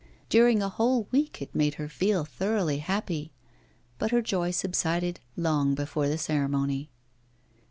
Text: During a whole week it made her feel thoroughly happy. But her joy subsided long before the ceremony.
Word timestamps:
During 0.29 0.63
a 0.63 0.69
whole 0.69 1.07
week 1.11 1.43
it 1.43 1.53
made 1.53 1.75
her 1.75 1.87
feel 1.87 2.25
thoroughly 2.25 2.79
happy. 2.79 3.31
But 3.99 4.09
her 4.09 4.23
joy 4.23 4.49
subsided 4.49 5.19
long 5.37 5.75
before 5.75 6.07
the 6.09 6.17
ceremony. 6.17 6.89